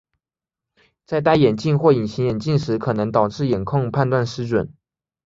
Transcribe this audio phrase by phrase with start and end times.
[1.05, 4.73] 在戴眼镜或隐形眼镜时可能导致眼控判断失准。